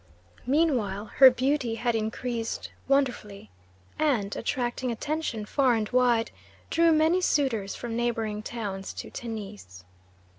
[0.47, 3.51] Meanwhile her beauty had increased wonderfully,
[3.99, 6.31] and, attracting attention far and wide,
[6.71, 9.85] drew many suitors from neighbouring towns to Tennis.